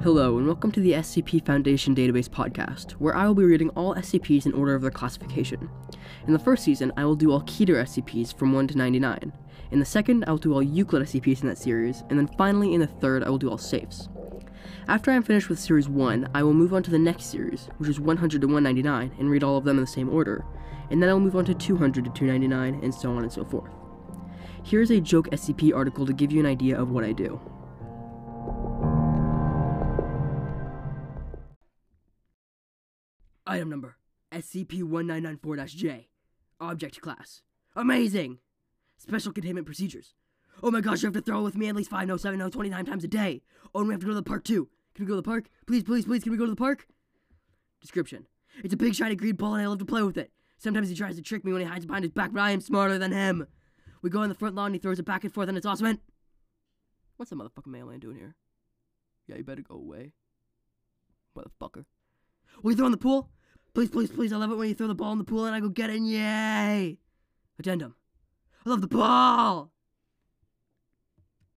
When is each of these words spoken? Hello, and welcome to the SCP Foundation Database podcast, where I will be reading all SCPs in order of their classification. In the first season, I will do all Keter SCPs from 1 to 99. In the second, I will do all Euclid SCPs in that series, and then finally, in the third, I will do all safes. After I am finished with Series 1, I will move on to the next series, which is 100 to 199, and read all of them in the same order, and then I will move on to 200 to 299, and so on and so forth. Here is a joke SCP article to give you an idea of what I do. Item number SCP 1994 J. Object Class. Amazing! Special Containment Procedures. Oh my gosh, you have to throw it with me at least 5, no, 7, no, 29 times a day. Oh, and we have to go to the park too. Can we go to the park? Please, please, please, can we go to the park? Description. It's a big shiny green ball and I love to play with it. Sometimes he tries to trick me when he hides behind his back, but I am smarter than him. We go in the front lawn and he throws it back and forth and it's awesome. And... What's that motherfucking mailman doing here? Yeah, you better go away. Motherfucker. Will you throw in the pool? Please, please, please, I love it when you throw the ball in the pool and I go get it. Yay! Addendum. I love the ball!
Hello, 0.00 0.38
and 0.38 0.46
welcome 0.46 0.70
to 0.70 0.80
the 0.80 0.92
SCP 0.92 1.44
Foundation 1.44 1.92
Database 1.92 2.28
podcast, 2.28 2.92
where 2.92 3.16
I 3.16 3.26
will 3.26 3.34
be 3.34 3.42
reading 3.42 3.70
all 3.70 3.96
SCPs 3.96 4.46
in 4.46 4.52
order 4.52 4.76
of 4.76 4.82
their 4.82 4.92
classification. 4.92 5.68
In 6.24 6.32
the 6.32 6.38
first 6.38 6.62
season, 6.62 6.92
I 6.96 7.04
will 7.04 7.16
do 7.16 7.32
all 7.32 7.42
Keter 7.42 7.82
SCPs 7.82 8.32
from 8.32 8.52
1 8.52 8.68
to 8.68 8.78
99. 8.78 9.32
In 9.72 9.80
the 9.80 9.84
second, 9.84 10.22
I 10.24 10.30
will 10.30 10.38
do 10.38 10.54
all 10.54 10.62
Euclid 10.62 11.02
SCPs 11.02 11.42
in 11.42 11.48
that 11.48 11.58
series, 11.58 12.04
and 12.08 12.16
then 12.16 12.30
finally, 12.38 12.74
in 12.74 12.80
the 12.80 12.86
third, 12.86 13.24
I 13.24 13.28
will 13.28 13.38
do 13.38 13.50
all 13.50 13.58
safes. 13.58 14.08
After 14.86 15.10
I 15.10 15.14
am 15.14 15.24
finished 15.24 15.48
with 15.48 15.58
Series 15.58 15.88
1, 15.88 16.28
I 16.32 16.44
will 16.44 16.54
move 16.54 16.72
on 16.72 16.84
to 16.84 16.92
the 16.92 16.98
next 16.98 17.24
series, 17.24 17.68
which 17.78 17.90
is 17.90 17.98
100 17.98 18.40
to 18.40 18.46
199, 18.46 19.16
and 19.18 19.28
read 19.28 19.42
all 19.42 19.56
of 19.56 19.64
them 19.64 19.78
in 19.78 19.84
the 19.84 19.90
same 19.90 20.10
order, 20.10 20.44
and 20.90 21.02
then 21.02 21.10
I 21.10 21.12
will 21.12 21.20
move 21.20 21.36
on 21.36 21.44
to 21.46 21.54
200 21.54 22.04
to 22.04 22.10
299, 22.12 22.84
and 22.84 22.94
so 22.94 23.10
on 23.10 23.24
and 23.24 23.32
so 23.32 23.44
forth. 23.44 23.72
Here 24.62 24.80
is 24.80 24.92
a 24.92 25.00
joke 25.00 25.28
SCP 25.30 25.74
article 25.74 26.06
to 26.06 26.12
give 26.12 26.30
you 26.30 26.38
an 26.38 26.46
idea 26.46 26.80
of 26.80 26.92
what 26.92 27.02
I 27.02 27.10
do. 27.10 27.40
Item 33.48 33.70
number 33.70 33.96
SCP 34.30 34.82
1994 34.82 35.56
J. 35.68 36.08
Object 36.60 37.00
Class. 37.00 37.40
Amazing! 37.74 38.40
Special 38.98 39.32
Containment 39.32 39.64
Procedures. 39.64 40.12
Oh 40.62 40.70
my 40.70 40.82
gosh, 40.82 41.02
you 41.02 41.06
have 41.06 41.14
to 41.14 41.22
throw 41.22 41.40
it 41.40 41.44
with 41.44 41.56
me 41.56 41.68
at 41.68 41.74
least 41.74 41.88
5, 41.88 42.06
no, 42.06 42.18
7, 42.18 42.38
no, 42.38 42.50
29 42.50 42.84
times 42.84 43.04
a 43.04 43.08
day. 43.08 43.40
Oh, 43.74 43.78
and 43.78 43.88
we 43.88 43.94
have 43.94 44.00
to 44.00 44.06
go 44.06 44.10
to 44.10 44.16
the 44.16 44.22
park 44.22 44.44
too. 44.44 44.68
Can 44.94 45.06
we 45.06 45.08
go 45.08 45.14
to 45.14 45.22
the 45.22 45.26
park? 45.26 45.48
Please, 45.66 45.82
please, 45.82 46.04
please, 46.04 46.22
can 46.22 46.30
we 46.30 46.36
go 46.36 46.44
to 46.44 46.50
the 46.50 46.56
park? 46.56 46.86
Description. 47.80 48.26
It's 48.62 48.74
a 48.74 48.76
big 48.76 48.94
shiny 48.94 49.16
green 49.16 49.36
ball 49.36 49.54
and 49.54 49.62
I 49.62 49.66
love 49.66 49.78
to 49.78 49.86
play 49.86 50.02
with 50.02 50.18
it. 50.18 50.30
Sometimes 50.58 50.90
he 50.90 50.94
tries 50.94 51.16
to 51.16 51.22
trick 51.22 51.42
me 51.42 51.52
when 51.52 51.62
he 51.62 51.66
hides 51.66 51.86
behind 51.86 52.04
his 52.04 52.12
back, 52.12 52.32
but 52.34 52.42
I 52.42 52.50
am 52.50 52.60
smarter 52.60 52.98
than 52.98 53.12
him. 53.12 53.46
We 54.02 54.10
go 54.10 54.22
in 54.24 54.28
the 54.28 54.34
front 54.34 54.56
lawn 54.56 54.66
and 54.66 54.74
he 54.74 54.78
throws 54.78 54.98
it 54.98 55.06
back 55.06 55.24
and 55.24 55.32
forth 55.32 55.48
and 55.48 55.56
it's 55.56 55.66
awesome. 55.66 55.86
And... 55.86 56.00
What's 57.16 57.30
that 57.30 57.36
motherfucking 57.36 57.68
mailman 57.68 58.00
doing 58.00 58.16
here? 58.16 58.34
Yeah, 59.26 59.36
you 59.36 59.44
better 59.44 59.62
go 59.62 59.76
away. 59.76 60.12
Motherfucker. 61.34 61.86
Will 62.62 62.72
you 62.72 62.76
throw 62.76 62.86
in 62.86 62.92
the 62.92 62.98
pool? 62.98 63.30
Please, 63.74 63.90
please, 63.90 64.10
please, 64.10 64.32
I 64.32 64.36
love 64.36 64.50
it 64.50 64.56
when 64.56 64.68
you 64.68 64.74
throw 64.74 64.88
the 64.88 64.94
ball 64.94 65.12
in 65.12 65.18
the 65.18 65.24
pool 65.24 65.44
and 65.44 65.54
I 65.54 65.60
go 65.60 65.68
get 65.68 65.90
it. 65.90 66.00
Yay! 66.00 66.98
Addendum. 67.58 67.94
I 68.64 68.70
love 68.70 68.80
the 68.80 68.88
ball! 68.88 69.72